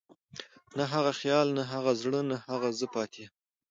نه 0.77 0.83
هغه 0.93 1.11
خيال، 1.19 1.47
نه 1.57 1.63
هغه 1.73 1.91
زړه، 2.01 2.21
نه 2.29 2.37
هغه 2.49 2.69
زه 2.79 2.85
پاتې 2.95 3.19
يم 3.25 3.31